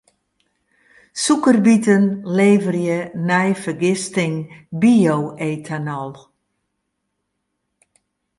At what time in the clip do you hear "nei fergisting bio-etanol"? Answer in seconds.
3.27-6.11